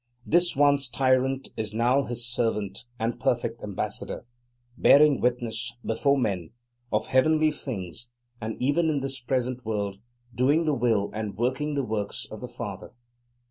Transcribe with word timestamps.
This 0.25 0.55
once 0.55 0.89
tyrant 0.89 1.49
is 1.55 1.75
now 1.75 2.05
his 2.05 2.25
servant 2.25 2.85
and 2.97 3.19
perfect 3.19 3.61
ambassador, 3.61 4.25
bearing 4.75 5.21
witness, 5.21 5.75
before 5.85 6.17
men, 6.17 6.49
of 6.91 7.05
heavenly 7.05 7.51
things 7.51 8.09
and 8.41 8.59
even 8.59 8.89
in 8.89 9.01
this 9.01 9.19
present 9.19 9.63
world 9.63 9.99
doing 10.33 10.65
the 10.65 10.73
will 10.73 11.11
and 11.13 11.37
working 11.37 11.75
the 11.75 11.83
works 11.83 12.25
of 12.31 12.41
the 12.41 12.47
Father. 12.47 12.93